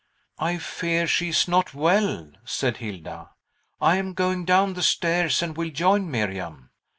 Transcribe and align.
"I 0.39 0.57
fear 0.57 1.05
she 1.05 1.29
is 1.29 1.47
not 1.47 1.75
well," 1.75 2.31
said 2.43 2.77
Hilda. 2.77 3.29
"I 3.79 3.97
am 3.97 4.15
going 4.15 4.45
down 4.45 4.73
the 4.73 4.81
stairs, 4.81 5.43
and 5.43 5.55
will 5.55 5.69
join 5.69 6.09
Miriam." 6.09 6.71